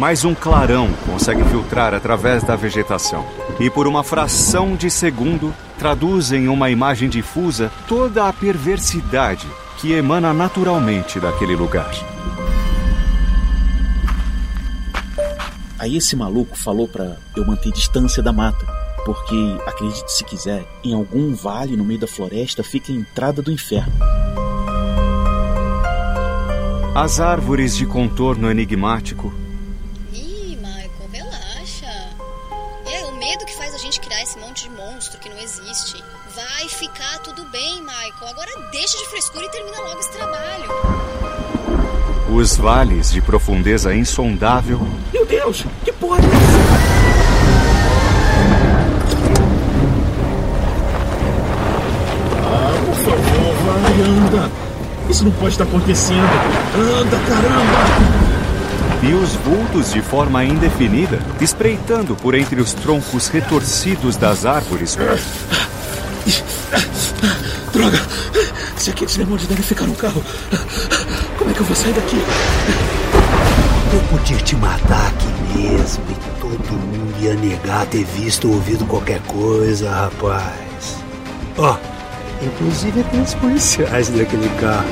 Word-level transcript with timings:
Mas 0.00 0.24
um 0.24 0.34
clarão 0.34 0.88
consegue 1.04 1.44
filtrar 1.44 1.92
através 1.92 2.42
da 2.42 2.56
vegetação 2.56 3.22
e, 3.60 3.68
por 3.68 3.86
uma 3.86 4.02
fração 4.02 4.74
de 4.74 4.90
segundo, 4.90 5.54
traduz 5.78 6.32
em 6.32 6.48
uma 6.48 6.70
imagem 6.70 7.06
difusa 7.06 7.70
toda 7.86 8.26
a 8.26 8.32
perversidade 8.32 9.46
que 9.76 9.92
emana 9.92 10.32
naturalmente 10.32 11.20
daquele 11.20 11.54
lugar. 11.54 11.90
Aí 15.78 15.98
esse 15.98 16.16
maluco 16.16 16.56
falou 16.56 16.88
para 16.88 17.18
eu 17.36 17.46
manter 17.46 17.70
distância 17.70 18.22
da 18.22 18.32
mata, 18.32 18.64
porque, 19.04 19.36
acredite 19.66 20.10
se 20.10 20.24
quiser, 20.24 20.64
em 20.82 20.94
algum 20.94 21.34
vale 21.34 21.76
no 21.76 21.84
meio 21.84 22.00
da 22.00 22.06
floresta 22.06 22.64
fica 22.64 22.90
a 22.90 22.96
entrada 22.96 23.42
do 23.42 23.52
inferno. 23.52 23.92
As 26.94 27.20
árvores 27.20 27.76
de 27.76 27.84
contorno 27.84 28.50
enigmático 28.50 29.30
gente 34.20 34.22
criar 34.22 34.22
esse 34.22 34.38
monte 34.38 34.64
de 34.64 34.70
monstro 34.70 35.18
que 35.18 35.28
não 35.28 35.38
existe. 35.38 36.02
Vai 36.34 36.68
ficar 36.68 37.18
tudo 37.20 37.44
bem, 37.46 37.80
Michael. 37.80 38.28
Agora 38.28 38.50
deixa 38.70 38.98
de 38.98 39.06
frescura 39.06 39.44
e 39.44 39.48
termina 39.50 39.80
logo 39.80 39.98
esse 40.00 40.12
trabalho. 40.12 40.70
Os 42.32 42.56
vales 42.56 43.10
de 43.10 43.20
profundeza 43.20 43.92
insondável 43.92 44.80
Meu 45.12 45.26
Deus, 45.26 45.64
que 45.84 45.92
porra 45.92 46.18
é? 46.18 46.22
Ah, 52.44 52.72
por 52.86 52.94
favor, 52.94 53.54
vai, 53.64 54.02
anda. 54.02 54.50
Isso 55.08 55.24
não 55.24 55.32
pode 55.32 55.54
estar 55.54 55.64
acontecendo. 55.64 56.22
Anda, 56.76 57.18
caramba! 57.28 58.19
E 59.02 59.14
os 59.14 59.32
vultos 59.36 59.92
de 59.92 60.02
forma 60.02 60.44
indefinida, 60.44 61.18
espreitando 61.40 62.14
por 62.14 62.34
entre 62.34 62.60
os 62.60 62.72
troncos 62.72 63.28
retorcidos 63.28 64.16
das 64.16 64.44
árvores. 64.44 64.96
Droga! 67.72 68.00
Se 68.76 68.90
aqueles 68.90 69.16
demônios 69.16 69.46
devem 69.46 69.62
ficar 69.62 69.86
no 69.86 69.94
carro, 69.94 70.22
como 71.38 71.50
é 71.50 71.54
que 71.54 71.60
eu 71.60 71.66
vou 71.66 71.76
sair 71.76 71.92
daqui? 71.92 72.16
Eu 73.92 74.00
podia 74.18 74.36
te 74.38 74.56
matar 74.56 75.08
aqui 75.08 75.58
mesmo 75.58 76.04
e 76.08 76.40
todo 76.40 76.72
mundo 76.72 77.14
ia 77.20 77.34
negar 77.34 77.86
ter 77.86 78.04
visto 78.04 78.48
ou 78.48 78.54
ouvido 78.54 78.86
qualquer 78.86 79.20
coisa, 79.22 79.90
rapaz. 79.90 80.96
Ó, 81.58 81.76
inclusive 82.42 83.00
aqueles 83.00 83.34
policiais 83.34 84.08
daquele 84.08 84.48
carro. 84.60 84.88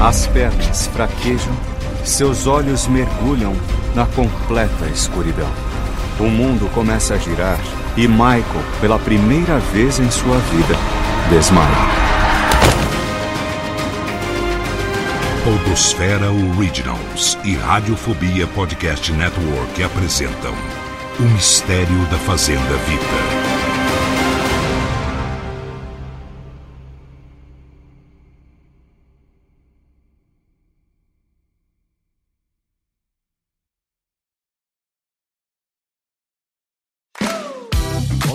As 0.00 0.26
pernas 0.26 0.86
fraquejam, 0.88 1.56
seus 2.08 2.46
olhos 2.46 2.86
mergulham 2.86 3.54
na 3.94 4.06
completa 4.06 4.86
escuridão. 4.86 5.50
O 6.18 6.24
mundo 6.24 6.70
começa 6.72 7.14
a 7.14 7.18
girar 7.18 7.58
e 7.96 8.06
Michael, 8.06 8.64
pela 8.80 8.98
primeira 8.98 9.58
vez 9.58 9.98
em 9.98 10.10
sua 10.10 10.38
vida, 10.38 10.76
desmaia. 11.30 12.06
Podosfera 15.44 16.30
Originals 16.58 17.38
e 17.44 17.54
Radiofobia 17.54 18.46
Podcast 18.48 19.12
Network 19.12 19.82
apresentam 19.82 20.52
O 21.20 21.22
Mistério 21.22 22.04
da 22.10 22.18
Fazenda 22.18 22.76
Vita. 22.88 23.55